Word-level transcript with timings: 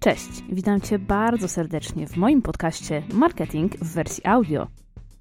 Cześć, 0.00 0.44
witam 0.52 0.80
Cię 0.80 0.98
bardzo 0.98 1.48
serdecznie 1.48 2.06
w 2.06 2.16
moim 2.16 2.42
podcaście 2.42 3.02
Marketing 3.12 3.76
w 3.76 3.94
wersji 3.94 4.26
audio. 4.26 4.66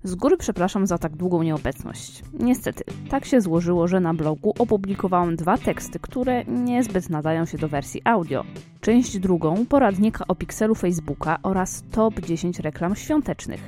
Z 0.03 0.15
góry 0.15 0.37
przepraszam 0.37 0.87
za 0.87 0.97
tak 0.97 1.15
długą 1.15 1.43
nieobecność. 1.43 2.23
Niestety, 2.33 2.83
tak 3.09 3.25
się 3.25 3.41
złożyło, 3.41 3.87
że 3.87 3.99
na 3.99 4.13
blogu 4.13 4.53
opublikowałam 4.59 5.35
dwa 5.35 5.57
teksty, 5.57 5.99
które 5.99 6.45
niezbyt 6.45 7.09
nadają 7.09 7.45
się 7.45 7.57
do 7.57 7.67
wersji 7.67 8.01
audio. 8.03 8.43
Część 8.81 9.19
drugą 9.19 9.65
poradnika 9.65 10.25
o 10.27 10.35
pikselu 10.35 10.75
Facebooka 10.75 11.39
oraz 11.43 11.83
top 11.91 12.19
10 12.19 12.59
reklam 12.59 12.95
świątecznych. 12.95 13.61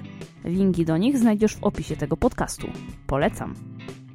Linki 0.46 0.86
do 0.86 0.98
nich 0.98 1.18
znajdziesz 1.18 1.56
w 1.56 1.64
opisie 1.64 1.96
tego 1.98 2.18
podcastu. 2.18 2.68
Polecam. 3.08 3.71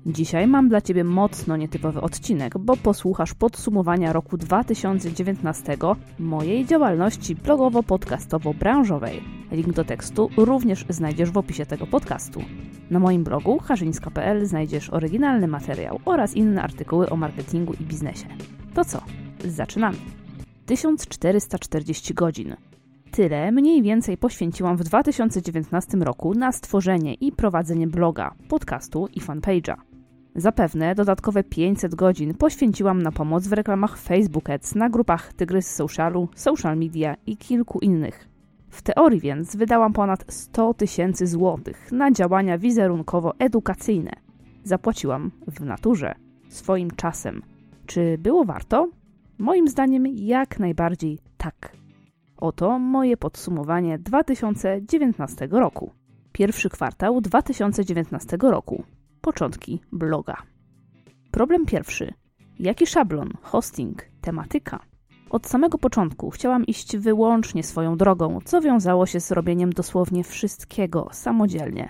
Dzisiaj 0.07 0.46
mam 0.46 0.68
dla 0.68 0.80
Ciebie 0.80 1.04
mocno 1.04 1.57
nietypowy 1.57 2.00
odcinek, 2.00 2.59
bo 2.59 2.77
posłuchasz 2.77 3.34
podsumowania 3.34 4.12
roku 4.12 4.36
2019 4.36 5.76
mojej 6.18 6.67
działalności 6.67 7.36
blogowo-podcastowo-branżowej. 7.36 9.21
Link 9.53 9.72
do 9.72 9.84
tekstu 9.84 10.31
również 10.36 10.84
znajdziesz 10.89 11.31
w 11.31 11.36
opisie 11.36 11.67
tego 11.67 11.86
podcastu. 11.86 12.40
Na 12.90 12.98
moim 12.98 13.25
blogu 13.25 13.58
harzyńska.pl 13.58 14.46
znajdziesz 14.46 14.90
oryginalny 14.90 15.48
materiał 15.48 16.00
oraz 16.04 16.34
inne 16.34 16.62
artykuły 16.62 17.11
o 17.11 17.17
marketingu 17.17 17.73
i 17.81 17.84
biznesie. 17.84 18.26
To 18.75 18.84
co? 18.84 19.03
Zaczynamy. 19.45 19.98
1440 20.67 22.14
godzin. 22.14 22.57
Tyle 23.11 23.53
mniej 23.53 23.82
więcej 23.82 24.17
poświęciłam 24.17 24.76
w 24.76 24.84
2019 24.84 25.98
roku 25.98 26.34
na 26.34 26.53
stworzenie 26.53 27.14
i 27.14 27.32
prowadzenie 27.32 27.86
bloga, 27.86 28.34
podcastu 28.48 29.09
i 29.14 29.20
fanpage'a. 29.20 29.86
Zapewne 30.39 30.95
dodatkowe 30.95 31.45
500 31.45 31.95
godzin 31.95 32.34
poświęciłam 32.34 33.03
na 33.03 33.12
pomoc 33.12 33.47
w 33.47 33.53
reklamach 33.53 33.98
Facebook 33.98 34.50
Ads 34.50 34.75
na 34.75 34.91
grupach 34.91 35.33
Tygrys 35.33 35.75
Socialu, 35.75 36.28
Social 36.34 36.79
Media 36.79 37.17
i 37.27 37.37
kilku 37.37 37.79
innych. 37.79 38.29
W 38.70 38.83
teorii 38.83 39.20
więc 39.20 39.57
wydałam 39.57 39.92
ponad 39.92 40.25
100 40.29 40.75
tysięcy 40.75 41.27
złotych 41.27 41.92
na 41.92 42.12
działania 42.12 42.59
wizerunkowo-edukacyjne. 42.59 44.11
Zapłaciłam 44.64 45.31
w 45.47 45.61
naturze, 45.61 46.14
swoim 46.48 46.91
czasem. 46.91 47.42
Czy 47.87 48.19
było 48.19 48.45
warto? 48.45 48.89
Moim 49.39 49.69
zdaniem 49.69 50.07
jak 50.07 50.59
najbardziej 50.59 51.19
tak. 51.37 51.77
Oto 52.37 52.79
moje 52.79 53.17
podsumowanie 53.17 53.98
2019 53.98 55.48
roku. 55.51 55.91
Pierwszy 56.33 56.70
kwartał 56.70 57.20
2019 57.20 58.37
roku 58.41 58.84
początki 59.27 59.81
bloga. 59.93 60.37
Problem 61.31 61.67
pierwszy. 61.67 62.15
Jaki 62.59 62.87
szablon, 62.87 63.33
hosting, 63.43 64.03
tematyka? 64.21 64.81
Od 65.31 65.47
samego 65.47 65.79
początku 65.79 66.31
chciałam 66.31 66.67
iść 66.67 66.97
wyłącznie 66.97 67.63
swoją 67.63 67.97
drogą, 67.97 68.39
co 68.45 68.61
wiązało 68.61 69.07
się 69.07 69.21
z 69.21 69.31
robieniem 69.31 69.73
dosłownie 69.73 70.25
wszystkiego 70.25 71.09
samodzielnie. 71.13 71.89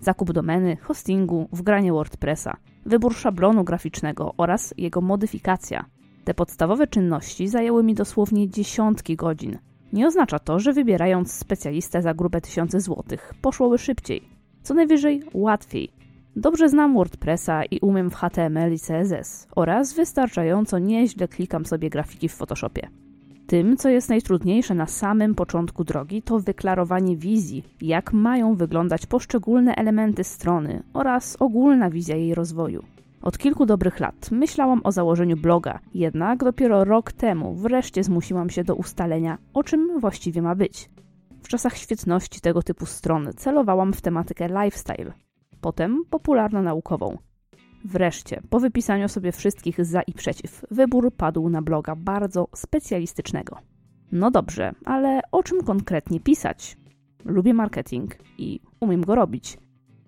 Zakup 0.00 0.32
domeny, 0.32 0.76
hostingu, 0.76 1.48
wgranie 1.52 1.92
WordPressa, 1.92 2.56
wybór 2.86 3.14
szablonu 3.14 3.64
graficznego 3.64 4.34
oraz 4.36 4.74
jego 4.78 5.00
modyfikacja. 5.00 5.84
Te 6.24 6.34
podstawowe 6.34 6.86
czynności 6.86 7.48
zajęły 7.48 7.82
mi 7.82 7.94
dosłownie 7.94 8.48
dziesiątki 8.48 9.16
godzin. 9.16 9.58
Nie 9.92 10.06
oznacza 10.06 10.38
to, 10.38 10.58
że 10.58 10.72
wybierając 10.72 11.32
specjalistę 11.32 12.02
za 12.02 12.14
grube 12.14 12.40
tysiące 12.40 12.80
złotych 12.80 13.34
poszłoby 13.42 13.78
szybciej. 13.78 14.28
Co 14.62 14.74
najwyżej 14.74 15.22
łatwiej, 15.34 16.03
Dobrze 16.36 16.68
znam 16.68 16.94
WordPressa 16.94 17.64
i 17.64 17.78
umiem 17.80 18.10
w 18.10 18.14
HTML 18.14 18.72
i 18.72 18.78
CSS 18.78 19.48
oraz 19.56 19.92
wystarczająco 19.92 20.78
nieźle 20.78 21.28
klikam 21.28 21.66
sobie 21.66 21.90
grafiki 21.90 22.28
w 22.28 22.34
Photoshopie. 22.34 22.88
Tym, 23.46 23.76
co 23.76 23.88
jest 23.88 24.08
najtrudniejsze 24.08 24.74
na 24.74 24.86
samym 24.86 25.34
początku 25.34 25.84
drogi, 25.84 26.22
to 26.22 26.40
wyklarowanie 26.40 27.16
wizji, 27.16 27.64
jak 27.80 28.12
mają 28.12 28.54
wyglądać 28.54 29.06
poszczególne 29.06 29.74
elementy 29.74 30.24
strony 30.24 30.82
oraz 30.92 31.36
ogólna 31.40 31.90
wizja 31.90 32.16
jej 32.16 32.34
rozwoju. 32.34 32.84
Od 33.22 33.38
kilku 33.38 33.66
dobrych 33.66 34.00
lat 34.00 34.30
myślałam 34.30 34.80
o 34.84 34.92
założeniu 34.92 35.36
bloga, 35.36 35.78
jednak 35.94 36.44
dopiero 36.44 36.84
rok 36.84 37.12
temu 37.12 37.54
wreszcie 37.54 38.04
zmusiłam 38.04 38.50
się 38.50 38.64
do 38.64 38.74
ustalenia, 38.74 39.38
o 39.54 39.62
czym 39.62 40.00
właściwie 40.00 40.42
ma 40.42 40.54
być. 40.54 40.90
W 41.42 41.48
czasach 41.48 41.76
świetności 41.76 42.40
tego 42.40 42.62
typu 42.62 42.86
stron 42.86 43.30
celowałam 43.36 43.92
w 43.92 44.00
tematykę 44.00 44.48
lifestyle, 44.48 45.12
potem 45.64 46.04
popularno-naukową. 46.10 47.18
Wreszcie, 47.84 48.40
po 48.50 48.60
wypisaniu 48.60 49.08
sobie 49.08 49.32
wszystkich 49.32 49.84
za 49.84 50.02
i 50.02 50.12
przeciw, 50.12 50.64
wybór 50.70 51.12
padł 51.16 51.48
na 51.48 51.62
bloga 51.62 51.96
bardzo 51.96 52.48
specjalistycznego. 52.54 53.58
No 54.12 54.30
dobrze, 54.30 54.72
ale 54.84 55.20
o 55.32 55.42
czym 55.42 55.62
konkretnie 55.62 56.20
pisać? 56.20 56.76
Lubię 57.24 57.54
marketing 57.54 58.16
i 58.38 58.60
umiem 58.80 59.02
go 59.02 59.14
robić. 59.14 59.58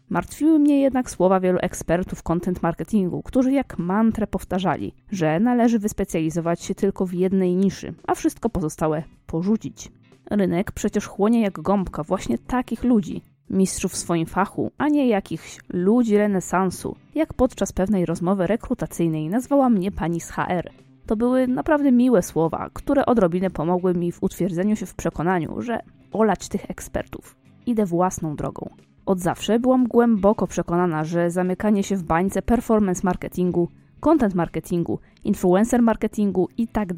Martwiły 0.08 0.58
mnie 0.58 0.80
jednak 0.80 1.10
słowa 1.10 1.40
wielu 1.40 1.58
ekspertów 1.62 2.22
content 2.22 2.62
marketingu, 2.62 3.22
którzy 3.22 3.52
jak 3.52 3.78
mantrę 3.78 4.26
powtarzali, 4.26 4.94
że 5.10 5.40
należy 5.40 5.78
wyspecjalizować 5.78 6.62
się 6.62 6.74
tylko 6.74 7.06
w 7.06 7.12
jednej 7.12 7.56
niszy, 7.56 7.94
a 8.06 8.14
wszystko 8.14 8.50
pozostałe 8.50 9.02
porzucić. 9.26 9.92
Rynek 10.30 10.72
przecież 10.72 11.06
chłonie 11.06 11.40
jak 11.42 11.60
gąbka 11.60 12.02
właśnie 12.02 12.38
takich 12.38 12.84
ludzi, 12.84 13.22
mistrzów 13.50 13.92
w 13.92 13.96
swoim 13.96 14.26
fachu, 14.26 14.70
a 14.78 14.88
nie 14.88 15.08
jakichś 15.08 15.58
ludzi 15.72 16.16
renesansu, 16.16 16.96
jak 17.14 17.34
podczas 17.34 17.72
pewnej 17.72 18.06
rozmowy 18.06 18.46
rekrutacyjnej 18.46 19.28
nazwała 19.28 19.68
mnie 19.68 19.92
pani 19.92 20.20
z 20.20 20.30
HR. 20.30 20.70
To 21.06 21.16
były 21.16 21.48
naprawdę 21.48 21.92
miłe 21.92 22.22
słowa, 22.22 22.70
które 22.72 23.06
odrobinę 23.06 23.50
pomogły 23.50 23.94
mi 23.94 24.12
w 24.12 24.22
utwierdzeniu 24.22 24.76
się 24.76 24.86
w 24.86 24.94
przekonaniu, 24.94 25.62
że 25.62 25.80
olać 26.12 26.48
tych 26.48 26.70
ekspertów. 26.70 27.36
Idę 27.66 27.86
własną 27.86 28.36
drogą. 28.36 28.70
Od 29.06 29.20
zawsze 29.20 29.58
byłam 29.58 29.86
głęboko 29.86 30.46
przekonana, 30.46 31.04
że 31.04 31.30
zamykanie 31.30 31.82
się 31.82 31.96
w 31.96 32.02
bańce 32.02 32.42
performance 32.42 33.00
marketingu, 33.04 33.68
content 34.00 34.34
marketingu, 34.34 34.98
influencer 35.24 35.82
marketingu 35.82 36.48
i 36.56 36.68
tak 36.68 36.94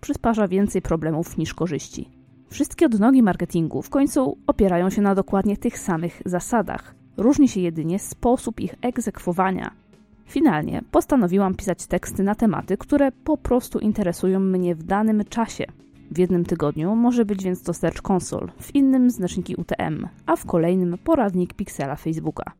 przysparza 0.00 0.48
więcej 0.48 0.82
problemów 0.82 1.38
niż 1.38 1.54
korzyści. 1.54 2.23
Wszystkie 2.54 2.86
odnogi 2.86 3.22
marketingu 3.22 3.82
w 3.82 3.90
końcu 3.90 4.38
opierają 4.46 4.90
się 4.90 5.02
na 5.02 5.14
dokładnie 5.14 5.56
tych 5.56 5.78
samych 5.78 6.22
zasadach. 6.24 6.94
Różni 7.16 7.48
się 7.48 7.60
jedynie 7.60 7.98
sposób 7.98 8.60
ich 8.60 8.74
egzekwowania. 8.82 9.70
Finalnie 10.26 10.82
postanowiłam 10.90 11.54
pisać 11.54 11.86
teksty 11.86 12.22
na 12.22 12.34
tematy, 12.34 12.76
które 12.76 13.12
po 13.12 13.36
prostu 13.36 13.78
interesują 13.78 14.40
mnie 14.40 14.74
w 14.74 14.82
danym 14.82 15.24
czasie. 15.24 15.64
W 16.10 16.18
jednym 16.18 16.44
tygodniu 16.44 16.96
może 16.96 17.24
być 17.24 17.44
więc 17.44 17.62
to 17.62 17.74
Search 17.74 18.10
Console, 18.10 18.52
w 18.60 18.74
innym 18.74 19.10
znaczniki 19.10 19.56
UTM, 19.56 20.08
a 20.26 20.36
w 20.36 20.46
kolejnym 20.46 20.98
poradnik 21.04 21.54
Pixela 21.54 21.96
Facebooka. 21.96 22.52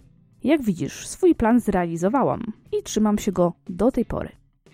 Jak 0.45 0.63
widzisz, 0.63 1.07
swój 1.07 1.35
plan 1.35 1.61
zrealizowałam 1.61 2.53
i 2.79 2.83
trzymam 2.83 3.19
się 3.19 3.33
go 3.33 3.53
do 3.69 3.91
tej 3.91 4.05
pory. 4.05 4.29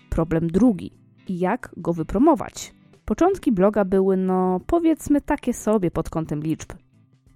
Problem 0.09 0.47
drugi. 0.47 0.91
Jak 1.29 1.71
go 1.77 1.93
wypromować? 1.93 2.80
Początki 3.11 3.51
bloga 3.51 3.85
były, 3.85 4.17
no 4.17 4.59
powiedzmy, 4.67 5.21
takie 5.21 5.53
sobie 5.53 5.91
pod 5.91 6.09
kątem 6.09 6.41
liczb. 6.41 6.73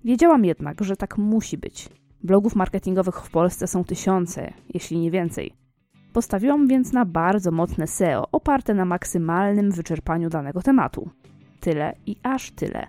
Wiedziałam 0.04 0.46
jednak, 0.46 0.84
że 0.84 0.96
tak 0.96 1.18
musi 1.18 1.58
być. 1.58 1.90
Blogów 2.24 2.56
marketingowych 2.56 3.22
w 3.22 3.32
Polsce 3.32 3.68
są 3.68 3.84
tysiące, 3.84 4.54
jeśli 4.74 5.00
nie 5.00 5.12
więcej. 5.12 5.54
Postawiłam 6.14 6.68
więc 6.68 6.94
na 6.94 7.06
bardzo 7.06 7.52
mocne 7.52 7.88
SEO, 7.88 8.28
oparte 8.32 8.74
na 8.74 8.86
maksymalnym 8.86 9.72
wyczerpaniu 9.72 10.30
danego 10.30 10.62
tematu. 10.62 11.10
Tyle 11.60 11.96
i 12.06 12.16
aż 12.24 12.52
tyle. 12.52 12.88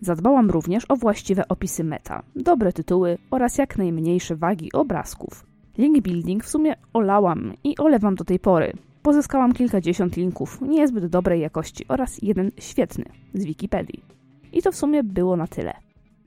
Zadbałam 0.00 0.50
również 0.50 0.84
o 0.88 0.96
właściwe 0.96 1.48
opisy 1.48 1.84
meta, 1.84 2.22
dobre 2.36 2.72
tytuły 2.72 3.18
oraz 3.30 3.58
jak 3.58 3.78
najmniejsze 3.78 4.36
wagi 4.36 4.72
obrazków. 4.72 5.46
Link 5.78 6.00
building 6.00 6.44
w 6.44 6.48
sumie 6.48 6.74
olałam 6.92 7.52
i 7.64 7.78
olewam 7.78 8.14
do 8.14 8.24
tej 8.24 8.38
pory, 8.38 8.72
Pozyskałam 9.02 9.52
kilkadziesiąt 9.52 10.16
linków 10.16 10.60
niezbyt 10.60 11.06
dobrej 11.06 11.40
jakości 11.40 11.84
oraz 11.88 12.22
jeden 12.22 12.50
świetny 12.58 13.04
z 13.34 13.44
Wikipedii. 13.44 14.04
I 14.52 14.62
to 14.62 14.72
w 14.72 14.76
sumie 14.76 15.04
było 15.04 15.36
na 15.36 15.46
tyle. 15.46 15.72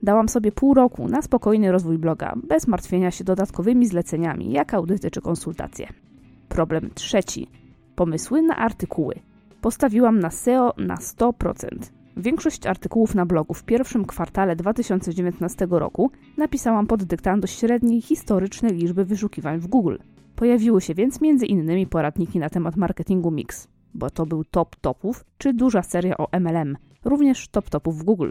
Dałam 0.02 0.28
sobie 0.28 0.52
pół 0.52 0.74
roku 0.74 1.08
na 1.08 1.22
spokojny 1.22 1.72
rozwój 1.72 1.98
bloga, 1.98 2.34
bez 2.48 2.66
martwienia 2.66 3.10
się 3.10 3.24
dodatkowymi 3.24 3.86
zleceniami, 3.86 4.52
jak 4.52 4.74
audyty 4.74 5.10
czy 5.10 5.20
konsultacje. 5.20 5.88
Problem 6.48 6.90
trzeci. 6.94 7.48
Pomysły 7.94 8.42
na 8.42 8.56
artykuły. 8.56 9.14
Postawiłam 9.60 10.18
na 10.18 10.30
SEO 10.30 10.74
na 10.78 10.96
100%. 10.96 11.66
Większość 12.16 12.66
artykułów 12.66 13.14
na 13.14 13.26
blogu 13.26 13.54
w 13.54 13.64
pierwszym 13.64 14.04
kwartale 14.04 14.56
2019 14.56 15.66
roku 15.70 16.10
napisałam 16.36 16.86
pod 16.86 17.04
dyktando 17.04 17.46
średniej 17.46 18.00
historycznej 18.00 18.72
liczby 18.72 19.04
wyszukiwań 19.04 19.58
w 19.58 19.66
Google– 19.66 19.96
Pojawiły 20.42 20.80
się 20.80 20.94
więc 20.94 21.18
m.in. 21.22 21.86
poradniki 21.86 22.38
na 22.38 22.50
temat 22.50 22.76
marketingu 22.76 23.30
mix, 23.30 23.68
bo 23.94 24.10
to 24.10 24.26
był 24.26 24.44
top 24.44 24.76
topów, 24.76 25.24
czy 25.38 25.54
duża 25.54 25.82
seria 25.82 26.16
o 26.16 26.28
MLM, 26.40 26.76
również 27.04 27.48
top 27.48 27.70
topów 27.70 27.98
w 27.98 28.04
Google. 28.04 28.30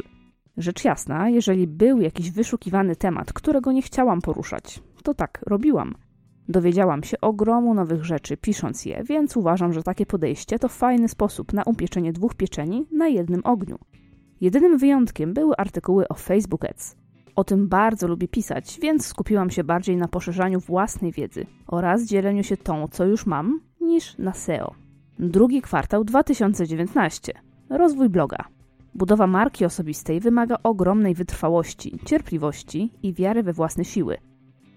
Rzecz 0.57 0.85
jasna, 0.85 1.29
jeżeli 1.29 1.67
był 1.67 2.01
jakiś 2.01 2.31
wyszukiwany 2.31 2.95
temat, 2.95 3.33
którego 3.33 3.71
nie 3.71 3.81
chciałam 3.81 4.21
poruszać, 4.21 4.83
to 5.03 5.13
tak 5.13 5.43
robiłam. 5.47 5.95
Dowiedziałam 6.49 7.03
się 7.03 7.21
ogromu 7.21 7.73
nowych 7.73 8.05
rzeczy 8.05 8.37
pisząc 8.37 8.85
je, 8.85 9.03
więc 9.03 9.37
uważam, 9.37 9.73
że 9.73 9.83
takie 9.83 10.05
podejście 10.05 10.59
to 10.59 10.69
fajny 10.69 11.09
sposób 11.09 11.53
na 11.53 11.63
upieczenie 11.63 12.13
dwóch 12.13 12.35
pieczeni 12.35 12.85
na 12.91 13.07
jednym 13.07 13.41
ogniu. 13.43 13.77
Jedynym 14.41 14.77
wyjątkiem 14.77 15.33
były 15.33 15.55
artykuły 15.55 16.07
o 16.07 16.13
Facebook 16.13 16.65
Ads. 16.65 17.00
O 17.35 17.43
tym 17.43 17.67
bardzo 17.67 18.07
lubię 18.07 18.27
pisać, 18.27 18.79
więc 18.81 19.05
skupiłam 19.05 19.49
się 19.49 19.63
bardziej 19.63 19.97
na 19.97 20.07
poszerzaniu 20.07 20.59
własnej 20.59 21.11
wiedzy 21.11 21.45
oraz 21.67 22.03
dzieleniu 22.03 22.43
się 22.43 22.57
tą, 22.57 22.87
co 22.87 23.05
już 23.05 23.25
mam, 23.25 23.59
niż 23.81 24.17
na 24.17 24.33
SEO. 24.33 24.73
Drugi 25.19 25.61
kwartał 25.61 26.03
2019. 26.03 27.33
Rozwój 27.69 28.09
bloga. 28.09 28.37
Budowa 28.95 29.27
marki 29.27 29.65
osobistej 29.65 30.19
wymaga 30.19 30.57
ogromnej 30.63 31.15
wytrwałości, 31.15 31.99
cierpliwości 32.05 32.93
i 33.03 33.13
wiary 33.13 33.43
we 33.43 33.53
własne 33.53 33.85
siły. 33.85 34.17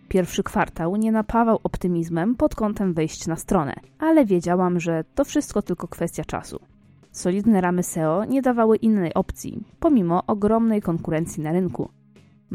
Pierwszy 0.08 0.42
kwartał 0.42 0.96
nie 0.96 1.12
napawał 1.12 1.58
optymizmem 1.62 2.34
pod 2.34 2.54
kątem 2.54 2.94
wejść 2.94 3.26
na 3.26 3.36
stronę, 3.36 3.74
ale 3.98 4.24
wiedziałam, 4.24 4.80
że 4.80 5.04
to 5.14 5.24
wszystko 5.24 5.62
tylko 5.62 5.88
kwestia 5.88 6.24
czasu. 6.24 6.60
Solidne 7.12 7.60
ramy 7.60 7.82
SEO 7.82 8.24
nie 8.24 8.42
dawały 8.42 8.76
innej 8.76 9.14
opcji, 9.14 9.64
pomimo 9.80 10.26
ogromnej 10.26 10.82
konkurencji 10.82 11.42
na 11.42 11.52
rynku. 11.52 11.88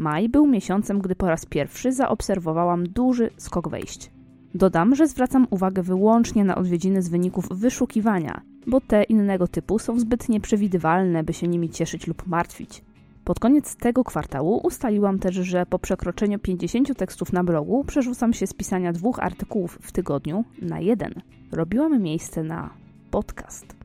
Maj 0.00 0.28
był 0.28 0.46
miesiącem, 0.46 0.98
gdy 0.98 1.14
po 1.14 1.28
raz 1.28 1.46
pierwszy 1.46 1.92
zaobserwowałam 1.92 2.88
duży 2.88 3.30
skok 3.36 3.68
wejść. 3.68 4.10
Dodam, 4.54 4.94
że 4.94 5.08
zwracam 5.08 5.46
uwagę 5.50 5.82
wyłącznie 5.82 6.44
na 6.44 6.54
odwiedziny 6.54 7.02
z 7.02 7.08
wyników 7.08 7.48
wyszukiwania, 7.50 8.40
bo 8.66 8.80
te 8.80 9.02
innego 9.02 9.48
typu 9.48 9.78
są 9.78 10.00
zbyt 10.00 10.28
nieprzewidywalne, 10.28 11.24
by 11.24 11.32
się 11.32 11.48
nimi 11.48 11.70
cieszyć 11.70 12.06
lub 12.06 12.26
martwić. 12.26 12.82
Pod 13.24 13.40
koniec 13.40 13.76
tego 13.76 14.04
kwartału 14.04 14.60
ustaliłam 14.66 15.18
też, 15.18 15.34
że 15.34 15.66
po 15.66 15.78
przekroczeniu 15.78 16.38
50 16.38 16.96
tekstów 16.96 17.32
na 17.32 17.44
blogu 17.44 17.84
przerzucam 17.84 18.32
się 18.32 18.46
z 18.46 18.54
pisania 18.54 18.92
dwóch 18.92 19.18
artykułów 19.18 19.78
w 19.82 19.92
tygodniu 19.92 20.44
na 20.62 20.80
jeden. 20.80 21.14
Robiłam 21.52 22.02
miejsce 22.02 22.42
na 22.42 22.70
podcast. 23.10 23.76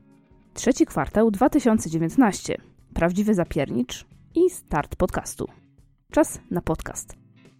Trzeci 0.54 0.86
kwartał 0.86 1.30
2019. 1.30 2.56
Prawdziwy 2.94 3.34
zapiernicz 3.34 4.06
i 4.34 4.50
start 4.50 4.96
podcastu. 4.96 5.65
Czas 6.12 6.40
na 6.50 6.62
podcast. 6.62 7.16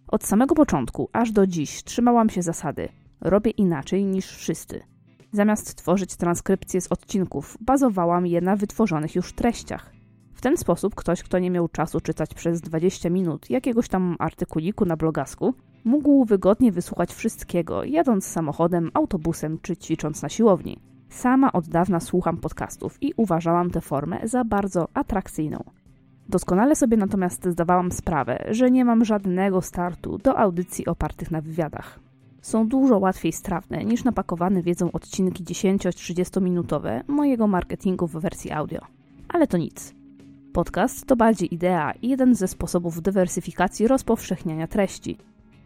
Od 0.07 0.23
samego 0.23 0.55
początku 0.55 1.09
aż 1.13 1.31
do 1.31 1.47
dziś 1.47 1.83
trzymałam 1.83 2.29
się 2.29 2.41
zasady: 2.41 2.89
robię 3.21 3.51
inaczej 3.51 4.05
niż 4.05 4.25
wszyscy. 4.25 4.83
Zamiast 5.31 5.75
tworzyć 5.75 6.15
transkrypcje 6.15 6.81
z 6.81 6.91
odcinków, 6.91 7.57
bazowałam 7.61 8.27
je 8.27 8.41
na 8.41 8.55
wytworzonych 8.55 9.15
już 9.15 9.33
treściach. 9.33 9.93
W 10.33 10.41
ten 10.41 10.57
sposób 10.57 10.95
ktoś, 10.95 11.23
kto 11.23 11.39
nie 11.39 11.51
miał 11.51 11.67
czasu 11.67 12.01
czytać 12.01 12.33
przez 12.33 12.61
20 12.61 13.09
minut 13.09 13.49
jakiegoś 13.49 13.87
tam 13.89 14.15
artykuliku 14.19 14.85
na 14.85 14.97
blogasku, 14.97 15.53
mógł 15.83 16.25
wygodnie 16.25 16.71
wysłuchać 16.71 17.13
wszystkiego, 17.13 17.83
jadąc 17.83 18.27
samochodem, 18.27 18.91
autobusem 18.93 19.59
czy 19.61 19.77
ćwicząc 19.77 20.21
na 20.21 20.29
siłowni. 20.29 20.79
Sama 21.09 21.51
od 21.51 21.67
dawna 21.67 21.99
słucham 21.99 22.37
podcastów 22.37 22.97
i 23.01 23.13
uważałam 23.17 23.71
tę 23.71 23.81
formę 23.81 24.19
za 24.23 24.45
bardzo 24.45 24.87
atrakcyjną. 24.93 25.63
Doskonale 26.29 26.75
sobie 26.75 26.97
natomiast 26.97 27.45
zdawałam 27.45 27.91
sprawę, 27.91 28.45
że 28.51 28.71
nie 28.71 28.85
mam 28.85 29.05
żadnego 29.05 29.61
startu 29.61 30.17
do 30.17 30.37
audycji 30.37 30.85
opartych 30.85 31.31
na 31.31 31.41
wywiadach. 31.41 31.99
Są 32.41 32.67
dużo 32.67 32.97
łatwiej 32.97 33.31
strawne 33.31 33.85
niż 33.85 34.03
napakowane 34.03 34.61
wiedzą 34.61 34.91
odcinki 34.91 35.43
10-30 35.43 36.41
minutowe 36.41 37.03
mojego 37.07 37.47
marketingu 37.47 38.07
w 38.07 38.17
wersji 38.17 38.51
audio. 38.51 38.81
Ale 39.29 39.47
to 39.47 39.57
nic. 39.57 39.93
Podcast 40.53 41.05
to 41.05 41.15
bardziej 41.15 41.53
idea 41.53 41.93
i 42.01 42.09
jeden 42.09 42.35
ze 42.35 42.47
sposobów 42.47 43.01
dywersyfikacji 43.01 43.87
rozpowszechniania 43.87 44.67
treści. 44.67 45.17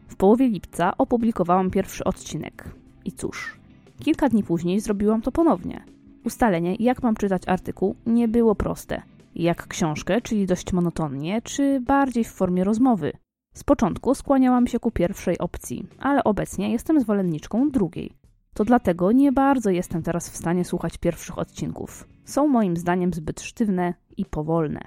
W 0.08 0.16
połowie 0.16 0.48
lipca 0.48 0.98
opublikowałam 0.98 1.72
pierwszy 1.72 2.04
odcinek. 2.04 2.70
I 3.06 3.12
cóż, 3.12 3.60
kilka 4.00 4.30
dni 4.30 4.44
później 4.44 4.80
zrobiłam 4.80 5.22
to 5.22 5.32
ponownie. 5.32 5.84
Ustalenie, 6.26 6.76
jak 6.80 7.04
mam 7.04 7.16
czytać 7.16 7.42
artykuł, 7.48 7.96
nie 8.06 8.28
było 8.28 8.56
proste– 8.56 9.02
jak 9.36 9.68
książkę, 9.68 10.22
czyli 10.22 10.46
dość 10.46 10.74
monotonnie, 10.74 11.42
czy 11.42 11.80
bardziej 11.80 12.24
w 12.24 12.32
formie 12.32 12.64
rozmowy. 12.64 13.12
Z 13.54 13.64
początku 13.64 14.16
skłaniałam 14.16 14.68
się 14.68 14.80
ku 14.80 14.92
pierwszej 14.92 15.38
opcji, 15.38 15.88
ale 16.00 16.24
obecnie 16.24 16.72
jestem 16.72 17.00
zwolenniczką 17.00 17.70
drugiej. 17.70 18.14
To 18.54 18.66
dlatego 18.66 19.12
nie 19.12 19.32
bardzo 19.32 19.70
jestem 19.70 20.04
teraz 20.04 20.30
w 20.30 20.38
stanie 20.38 20.66
słuchać 20.66 20.98
pierwszych 20.98 21.38
odcinków. 21.38 22.08
Są 22.26 22.48
moim 22.48 22.78
zdaniem 22.78 23.14
zbyt 23.14 23.42
sztywne 23.42 23.94
i 24.18 24.26
powolne. 24.26 24.82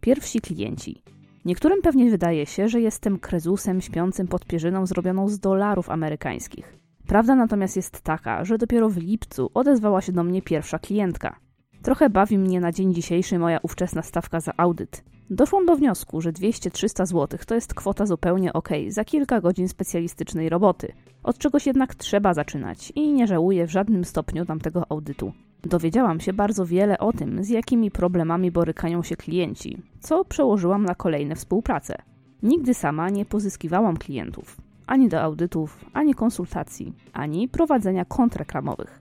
Pierwsi 0.00 0.40
klienci. 0.40 1.02
Niektórym 1.44 1.82
pewnie 1.82 2.10
wydaje 2.10 2.46
się, 2.46 2.68
że 2.68 2.80
jestem 2.80 3.18
krezusem 3.18 3.80
śpiącym 3.80 4.28
pod 4.28 4.46
pierzyną 4.46 4.86
zrobioną 4.86 5.28
z 5.28 5.38
dolarów 5.38 5.90
amerykańskich. 5.90 6.76
Prawda 7.06 7.34
natomiast 7.34 7.76
jest 7.76 8.00
taka, 8.00 8.44
że 8.44 8.58
dopiero 8.58 8.88
w 8.88 8.96
lipcu 8.96 9.50
odezwała 9.54 10.00
się 10.00 10.12
do 10.12 10.24
mnie 10.24 10.42
pierwsza 10.42 10.78
klientka. 10.78 11.36
Trochę 11.82 12.10
bawi 12.10 12.38
mnie 12.38 12.60
na 12.60 12.72
dzień 12.72 12.94
dzisiejszy 12.94 13.38
moja 13.38 13.58
ówczesna 13.62 14.02
stawka 14.02 14.40
za 14.40 14.52
audyt. 14.56 15.04
Doszłam 15.30 15.66
do 15.66 15.76
wniosku, 15.76 16.20
że 16.20 16.32
200-300 16.32 17.06
zł 17.06 17.38
to 17.46 17.54
jest 17.54 17.74
kwota 17.74 18.06
zupełnie 18.06 18.52
ok 18.52 18.68
za 18.88 19.04
kilka 19.04 19.40
godzin 19.40 19.68
specjalistycznej 19.68 20.48
roboty. 20.48 20.92
Od 21.22 21.38
czegoś 21.38 21.66
jednak 21.66 21.94
trzeba 21.94 22.34
zaczynać 22.34 22.92
i 22.94 23.12
nie 23.12 23.26
żałuję 23.26 23.66
w 23.66 23.70
żadnym 23.70 24.04
stopniu 24.04 24.46
tamtego 24.46 24.84
audytu. 24.88 25.32
Dowiedziałam 25.62 26.20
się 26.20 26.32
bardzo 26.32 26.66
wiele 26.66 26.98
o 26.98 27.12
tym, 27.12 27.44
z 27.44 27.48
jakimi 27.48 27.90
problemami 27.90 28.50
borykają 28.50 29.02
się 29.02 29.16
klienci, 29.16 29.82
co 30.00 30.24
przełożyłam 30.24 30.84
na 30.84 30.94
kolejne 30.94 31.34
współprace. 31.34 31.94
Nigdy 32.42 32.74
sama 32.74 33.10
nie 33.10 33.24
pozyskiwałam 33.24 33.96
klientów, 33.96 34.56
ani 34.86 35.08
do 35.08 35.22
audytów, 35.22 35.84
ani 35.92 36.14
konsultacji, 36.14 36.92
ani 37.12 37.48
prowadzenia 37.48 38.04
kont 38.04 38.36
reklamowych. 38.36 38.99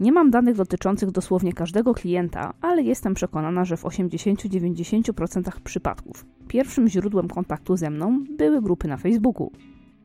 Nie 0.00 0.12
mam 0.12 0.30
danych 0.30 0.56
dotyczących 0.56 1.10
dosłownie 1.10 1.52
każdego 1.52 1.94
klienta, 1.94 2.54
ale 2.60 2.82
jestem 2.82 3.14
przekonana, 3.14 3.64
że 3.64 3.76
w 3.76 3.84
80-90% 3.84 5.60
przypadków 5.64 6.24
pierwszym 6.48 6.88
źródłem 6.88 7.28
kontaktu 7.28 7.76
ze 7.76 7.90
mną 7.90 8.24
były 8.38 8.62
grupy 8.62 8.88
na 8.88 8.96
Facebooku. 8.96 9.52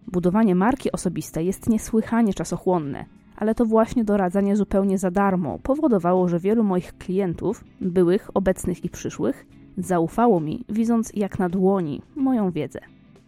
Budowanie 0.08 0.56
marki 0.56 0.92
osobistej 0.92 1.46
jest 1.46 1.70
niesłychanie 1.70 2.34
czasochłonne, 2.34 3.06
ale 3.38 3.56
to 3.56 3.66
właśnie 3.66 4.04
doradzanie 4.04 4.56
zupełnie 4.56 4.98
za 4.98 5.12
darmo 5.12 5.60
powodowało, 5.64 6.28
że 6.28 6.40
wielu 6.40 6.64
moich 6.64 6.98
klientów, 6.98 7.64
byłych, 7.82 8.30
obecnych 8.34 8.86
i 8.86 8.90
przyszłych, 8.90 9.46
zaufało 9.78 10.40
mi, 10.40 10.66
widząc 10.70 11.12
jak 11.14 11.40
na 11.40 11.50
dłoni 11.50 12.02
moją 12.16 12.52
wiedzę. 12.52 12.80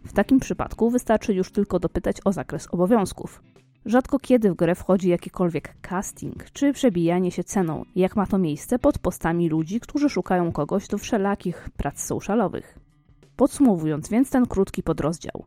W 0.04 0.12
takim 0.12 0.40
przypadku 0.40 0.90
wystarczy 0.90 1.34
już 1.34 1.50
tylko 1.50 1.78
dopytać 1.78 2.16
o 2.24 2.32
zakres 2.32 2.68
obowiązków. 2.72 3.42
Rzadko 3.86 4.18
kiedy 4.18 4.50
w 4.50 4.54
grę 4.54 4.74
wchodzi 4.74 5.08
jakikolwiek 5.08 5.74
casting 5.80 6.50
czy 6.50 6.72
przebijanie 6.72 7.30
się 7.30 7.44
ceną, 7.44 7.84
jak 7.96 8.16
ma 8.16 8.26
to 8.26 8.38
miejsce 8.38 8.78
pod 8.78 8.98
postami 8.98 9.48
ludzi, 9.48 9.80
którzy 9.80 10.08
szukają 10.08 10.52
kogoś 10.52 10.88
do 10.88 10.98
wszelakich 10.98 11.68
prac 11.76 12.02
socialowych. 12.02 12.78
Podsumowując 13.36 14.08
więc 14.08 14.30
ten 14.30 14.46
krótki 14.46 14.82
podrozdział. 14.82 15.44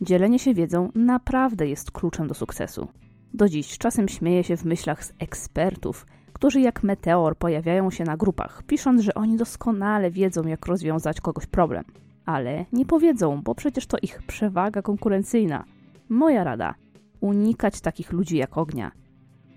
Dzielenie 0.00 0.38
się 0.38 0.54
wiedzą 0.54 0.90
naprawdę 0.94 1.68
jest 1.68 1.90
kluczem 1.90 2.28
do 2.28 2.34
sukcesu. 2.34 2.88
Do 3.34 3.48
dziś 3.48 3.78
czasem 3.78 4.08
śmieję 4.08 4.44
się 4.44 4.56
w 4.56 4.64
myślach 4.64 5.04
z 5.04 5.12
ekspertów, 5.18 6.06
którzy 6.32 6.60
jak 6.60 6.82
meteor 6.82 7.36
pojawiają 7.36 7.90
się 7.90 8.04
na 8.04 8.16
grupach, 8.16 8.62
pisząc, 8.66 9.02
że 9.02 9.14
oni 9.14 9.36
doskonale 9.36 10.10
wiedzą, 10.10 10.46
jak 10.46 10.66
rozwiązać 10.66 11.20
kogoś 11.20 11.46
problem. 11.46 11.84
Ale 12.26 12.66
nie 12.72 12.86
powiedzą, 12.86 13.42
bo 13.42 13.54
przecież 13.54 13.86
to 13.86 13.96
ich 14.02 14.22
przewaga 14.22 14.82
konkurencyjna. 14.82 15.64
Moja 16.08 16.44
rada– 16.44 16.74
unikać 17.22 17.80
takich 17.80 18.12
ludzi 18.12 18.36
jak 18.36 18.58
ognia. 18.58 18.92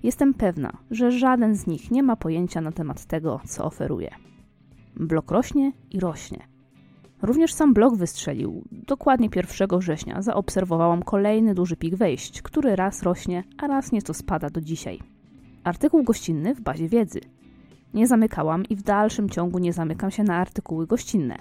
Jestem 0.04 0.34
pewna, 0.34 0.78
że 0.92 1.12
żaden 1.12 1.56
z 1.56 1.68
nich 1.68 1.92
nie 1.92 2.04
ma 2.04 2.16
pojęcia 2.16 2.62
na 2.62 2.72
temat 2.72 3.06
tego, 3.06 3.40
co 3.46 3.66
oferuje. 3.66 4.12
Blok 4.96 5.32
rośnie 5.32 5.72
i 5.92 6.00
rośnie. 6.00 6.48
Również 7.22 7.54
sam 7.54 7.74
blog 7.74 7.96
wystrzelił. 7.96 8.64
Dokładnie 8.72 9.30
1 9.36 9.80
września 9.80 10.22
zaobserwowałam 10.22 11.04
kolejny 11.04 11.56
duży 11.56 11.76
pik 11.76 11.96
wejść, 11.96 12.42
który 12.42 12.76
raz 12.76 13.04
rośnie, 13.04 13.44
a 13.58 13.68
raz 13.68 13.92
nieco 13.92 14.14
spada 14.14 14.50
do 14.50 14.62
dzisiaj. 14.62 15.00
Artykuł 15.64 16.04
gościnny 16.04 16.56
w 16.56 16.62
bazie 16.62 16.90
wiedzy. 16.90 17.20
Nie 17.94 18.08
zamykałam 18.08 18.64
i 18.70 18.76
w 18.76 18.82
dalszym 18.82 19.30
ciągu 19.30 19.60
nie 19.60 19.74
zamykam 19.74 20.12
się 20.12 20.24
na 20.24 20.36
artykuły 20.36 20.88
gościnne. 20.88 21.36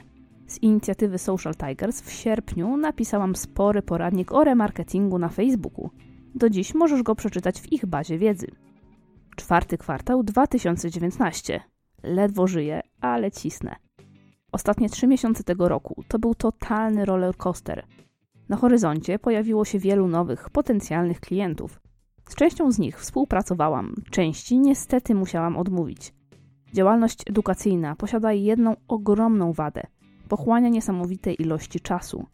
Z 0.46 0.62
inicjatywy 0.62 1.18
Social 1.18 1.54
Tigers 1.54 2.00
w 2.00 2.12
sierpniu 2.12 2.76
napisałam 2.76 3.36
spory 3.36 3.82
poradnik 3.82 4.32
o 4.32 4.44
remarketingu 4.44 5.18
na 5.18 5.28
Facebooku, 5.28 5.90
do 6.34 6.50
dziś 6.50 6.74
możesz 6.74 7.02
go 7.02 7.14
przeczytać 7.14 7.60
w 7.60 7.72
ich 7.72 7.86
bazie 7.86 8.18
wiedzy. 8.18 8.46
Czwarty 9.36 9.78
kwartał 9.78 10.22
2019. 10.22 11.60
Ledwo 12.02 12.46
żyję, 12.46 12.80
ale 13.00 13.30
cisnę. 13.30 13.76
Ostatnie 14.52 14.88
trzy 14.88 15.06
miesiące 15.06 15.44
tego 15.44 15.68
roku 15.68 16.04
to 16.08 16.18
był 16.18 16.34
totalny 16.34 17.04
roller 17.04 17.36
coaster. 17.36 17.86
Na 18.48 18.56
horyzoncie 18.56 19.18
pojawiło 19.18 19.64
się 19.64 19.78
wielu 19.78 20.08
nowych, 20.08 20.50
potencjalnych 20.50 21.20
klientów. 21.20 21.80
Z 22.28 22.34
częścią 22.34 22.72
z 22.72 22.78
nich 22.78 23.00
współpracowałam, 23.00 23.94
części 24.10 24.58
niestety 24.58 25.14
musiałam 25.14 25.56
odmówić. 25.56 26.14
Działalność 26.72 27.30
edukacyjna 27.30 27.96
posiada 27.96 28.32
jedną 28.32 28.76
ogromną 28.88 29.52
wadę 29.52 29.82
pochłania 30.28 30.68
niesamowitej 30.68 31.42
ilości 31.42 31.80
czasu. 31.80 32.26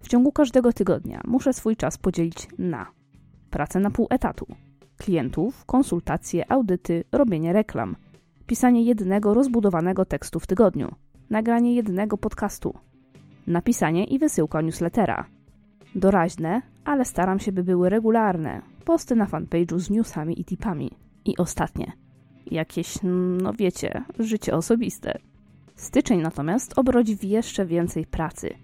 W 0.00 0.08
ciągu 0.08 0.32
każdego 0.32 0.72
tygodnia 0.72 1.20
muszę 1.24 1.52
swój 1.52 1.76
czas 1.76 1.98
podzielić 1.98 2.48
na 2.58 2.99
pracę 3.50 3.80
na 3.80 3.90
pół 3.90 4.06
etatu, 4.10 4.46
klientów, 4.96 5.64
konsultacje, 5.64 6.52
audyty, 6.52 7.04
robienie 7.12 7.52
reklam, 7.52 7.96
pisanie 8.46 8.82
jednego 8.82 9.34
rozbudowanego 9.34 10.04
tekstu 10.04 10.40
w 10.40 10.46
tygodniu, 10.46 10.94
nagranie 11.30 11.74
jednego 11.74 12.18
podcastu, 12.18 12.74
napisanie 13.46 14.04
i 14.04 14.18
wysyłka 14.18 14.60
newslettera. 14.60 15.24
Doraźne, 15.94 16.62
ale 16.84 17.04
staram 17.04 17.38
się, 17.38 17.52
by 17.52 17.64
były 17.64 17.88
regularne, 17.88 18.62
posty 18.84 19.16
na 19.16 19.26
fanpage'u 19.26 19.78
z 19.78 19.90
newsami 19.90 20.40
i 20.40 20.44
tipami. 20.44 20.90
I 21.24 21.36
ostatnie, 21.36 21.92
jakieś, 22.46 22.98
no 23.42 23.52
wiecie, 23.52 24.04
życie 24.18 24.54
osobiste. 24.54 25.18
Styczeń 25.76 26.20
natomiast 26.20 26.78
obrodzi 26.78 27.16
w 27.16 27.24
jeszcze 27.24 27.66
więcej 27.66 28.06
pracy. 28.06 28.54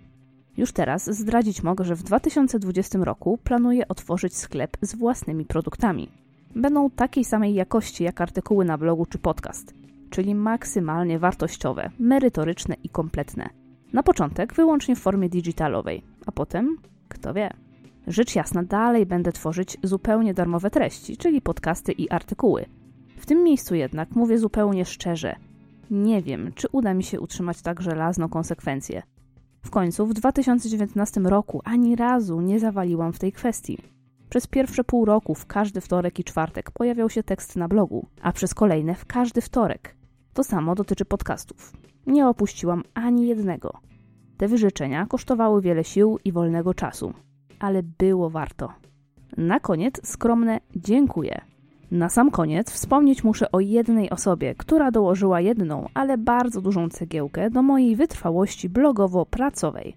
Już 0.57 0.73
teraz 0.73 1.11
zdradzić 1.11 1.63
mogę, 1.63 1.85
że 1.85 1.95
w 1.95 2.03
2020 2.03 2.99
roku 2.99 3.39
planuję 3.45 3.89
otworzyć 3.89 4.37
sklep 4.37 4.77
z 4.81 4.95
własnymi 4.95 5.45
produktami. 5.45 6.09
Będą 6.55 6.91
takiej 6.91 7.25
samej 7.25 7.55
jakości 7.55 8.05
jak 8.05 8.21
artykuły 8.21 8.65
na 8.65 8.79
blogu 8.79 9.07
czy 9.07 9.19
podcast, 9.19 9.75
czyli 10.11 10.35
maksymalnie 10.35 11.19
wartościowe, 11.19 11.91
merytoryczne 11.99 12.77
i 12.85 12.89
kompletne. 12.89 13.49
Na 13.93 14.03
początek 14.03 14.55
wyłącznie 14.55 14.97
w 14.97 15.01
formie 15.01 15.29
digitalowej, 15.29 16.03
a 16.27 16.33
potem, 16.33 16.77
kto 17.09 17.35
wie. 17.35 17.51
Rzecz 18.07 18.35
jasna, 18.35 18.63
dalej 18.63 19.07
będę 19.07 19.33
tworzyć 19.33 19.77
zupełnie 19.83 20.35
darmowe 20.35 20.71
treści, 20.71 21.17
czyli 21.17 21.41
podcasty 21.41 21.93
i 21.93 22.11
artykuły. 22.11 22.67
W 23.19 23.27
tym 23.27 23.43
miejscu 23.43 23.75
jednak 23.75 24.11
mówię 24.11 24.39
zupełnie 24.39 24.85
szczerze. 24.85 25.37
Nie 25.91 26.23
wiem, 26.23 26.53
czy 26.55 26.69
uda 26.73 26.95
mi 26.95 27.05
się 27.05 27.21
utrzymać 27.21 27.63
tak 27.63 27.81
żelazną 27.81 28.29
konsekwencję. 28.29 29.03
W 29.67 29.71
końcu 29.71 30.07
w 30.07 30.15
2019 30.15 31.21
roku 31.21 31.61
ani 31.65 31.97
razu 31.97 32.41
nie 32.41 32.61
zawaliłam 32.61 33.13
w 33.13 33.19
tej 33.19 33.33
kwestii. 33.33 33.79
Przez 34.29 34.47
pierwsze 34.47 34.85
pół 34.85 35.05
roku 35.05 35.35
w 35.35 35.47
każdy 35.47 35.81
wtorek 35.81 36.19
i 36.19 36.25
czwartek 36.25 36.71
pojawiał 36.71 37.11
się 37.11 37.23
tekst 37.23 37.57
na 37.57 37.69
blogu, 37.69 38.07
a 38.23 38.33
przez 38.33 38.55
kolejne 38.55 38.95
w 38.95 39.07
każdy 39.07 39.41
wtorek. 39.41 39.97
To 40.35 40.45
samo 40.45 40.75
dotyczy 40.75 41.05
podcastów. 41.05 41.73
Nie 42.07 42.29
opuściłam 42.29 42.83
ani 42.95 43.27
jednego. 43.27 43.73
Te 44.37 44.49
wyrzeczenia 44.49 45.07
kosztowały 45.07 45.63
wiele 45.63 45.85
sił 45.85 46.19
i 46.25 46.33
wolnego 46.33 46.75
czasu, 46.75 47.13
ale 47.59 47.83
było 47.83 48.31
warto. 48.31 48.73
Na 49.37 49.61
koniec 49.61 50.09
skromne 50.09 50.61
dziękuję. 50.77 51.41
Na 51.91 52.09
sam 52.09 52.31
koniec 52.31 52.71
wspomnieć 52.71 53.25
muszę 53.25 53.53
o 53.53 53.61
jednej 53.61 54.11
osobie, 54.11 54.55
która 54.55 54.91
dołożyła 54.91 55.41
jedną, 55.41 55.89
ale 55.95 56.19
bardzo 56.19 56.61
dużą 56.61 56.89
cegiełkę 56.89 57.51
do 57.51 57.63
mojej 57.63 57.97
wytrwałości 57.97 58.69
blogowo-pracowej. 58.69 59.97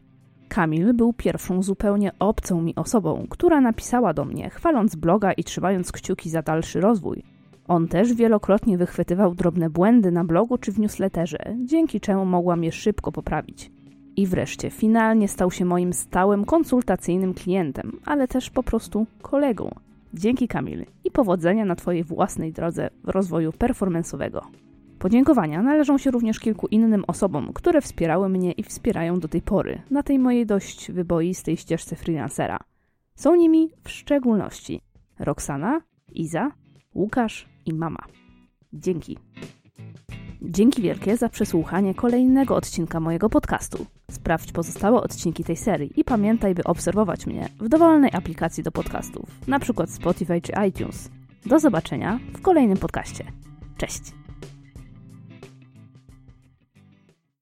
Kamil 0.49 0.93
był 0.93 1.13
pierwszą 1.13 1.63
zupełnie 1.63 2.11
obcą 2.19 2.61
mi 2.61 2.75
osobą, 2.75 3.25
która 3.29 3.61
napisała 3.61 4.13
do 4.13 4.25
mnie, 4.25 4.49
chwaląc 4.49 4.95
bloga 4.95 5.31
i 5.31 5.43
trzymając 5.43 5.91
kciuki 5.91 6.29
za 6.29 6.41
dalszy 6.41 6.81
rozwój. 6.81 7.23
On 7.67 7.87
też 7.87 8.13
wielokrotnie 8.13 8.77
wychwytywał 8.77 9.35
drobne 9.35 9.69
błędy 9.69 10.11
na 10.11 10.23
blogu 10.23 10.57
czy 10.57 10.71
w 10.71 10.79
newsletterze, 10.79 11.39
dzięki 11.65 11.99
czemu 11.99 12.25
mogłam 12.25 12.63
je 12.63 12.71
szybko 12.71 13.11
poprawić. 13.11 13.71
I 14.15 14.27
wreszcie 14.27 14.69
finalnie 14.69 15.27
stał 15.27 15.51
się 15.51 15.65
moim 15.65 15.93
stałym 15.93 16.45
konsultacyjnym 16.45 17.33
klientem, 17.33 17.99
ale 18.05 18.27
też 18.27 18.49
po 18.49 18.63
prostu 18.63 19.05
kolegą. 19.21 19.69
Dzięki 20.13 20.47
Kamil 20.47 20.85
i 21.03 21.11
powodzenia 21.11 21.65
na 21.65 21.75
Twojej 21.75 22.03
własnej 22.03 22.51
drodze 22.51 22.89
rozwoju 23.03 23.51
performanceowego. 23.51 24.41
Podziękowania 24.99 25.61
należą 25.61 25.97
się 25.97 26.11
również 26.11 26.39
kilku 26.39 26.67
innym 26.67 27.03
osobom, 27.07 27.53
które 27.53 27.81
wspierały 27.81 28.29
mnie 28.29 28.51
i 28.51 28.63
wspierają 28.63 29.19
do 29.19 29.27
tej 29.27 29.41
pory 29.41 29.81
na 29.91 30.03
tej 30.03 30.19
mojej 30.19 30.45
dość 30.45 30.91
wyboistej 30.91 31.57
ścieżce 31.57 31.95
freelancera. 31.95 32.59
Są 33.15 33.35
nimi 33.35 33.69
w 33.83 33.89
szczególności 33.89 34.81
Roxana, 35.19 35.81
Iza, 36.11 36.51
Łukasz 36.95 37.49
i 37.65 37.73
mama. 37.73 38.03
Dzięki. 38.73 39.17
Dzięki 40.41 40.81
wielkie 40.81 41.17
za 41.17 41.29
przesłuchanie 41.29 41.95
kolejnego 41.95 42.55
odcinka 42.55 42.99
mojego 42.99 43.29
podcastu. 43.29 43.85
Sprawdź 44.11 44.51
pozostałe 44.51 45.01
odcinki 45.01 45.43
tej 45.43 45.55
serii 45.57 45.99
i 45.99 46.03
pamiętaj, 46.03 46.55
by 46.55 46.63
obserwować 46.63 47.27
mnie 47.27 47.49
w 47.59 47.69
dowolnej 47.69 48.11
aplikacji 48.13 48.63
do 48.63 48.71
podcastów, 48.71 49.29
np. 49.47 49.87
Spotify 49.87 50.41
czy 50.41 50.53
iTunes. 50.67 51.09
Do 51.45 51.59
zobaczenia 51.59 52.19
w 52.33 52.41
kolejnym 52.41 52.77
podcaście. 52.77 53.23
Cześć! 53.77 54.18